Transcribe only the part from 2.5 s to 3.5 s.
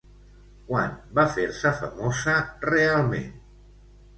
realment?